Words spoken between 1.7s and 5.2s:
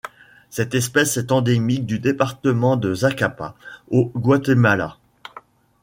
du département de Zacapa au Guatemala.